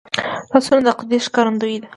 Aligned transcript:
لاسونه 0.51 0.81
د 0.83 0.87
عقیدې 0.93 1.17
ښکارندوی 1.25 1.75
دي 1.81 1.87